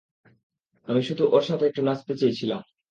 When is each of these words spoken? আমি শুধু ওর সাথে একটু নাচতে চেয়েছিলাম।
আমি 0.87 1.01
শুধু 1.03 1.23
ওর 1.31 1.43
সাথে 1.49 1.63
একটু 1.65 1.81
নাচতে 1.81 2.13
চেয়েছিলাম। 2.15 2.61